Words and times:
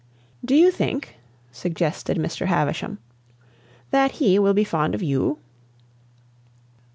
"Do 0.43 0.55
you 0.55 0.71
think," 0.71 1.17
suggested 1.51 2.17
Mr. 2.17 2.47
Havisham, 2.47 2.97
"that 3.91 4.13
he 4.13 4.39
will 4.39 4.55
be 4.55 4.63
fond 4.63 4.95
of 4.95 5.03
you?" 5.03 5.37